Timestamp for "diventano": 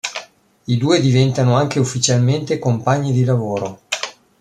0.99-1.55